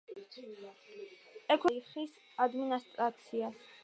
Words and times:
ექვემდებარება 0.21 1.59
შვაიხის 1.65 2.15
ადმინისტრაციას. 2.47 3.61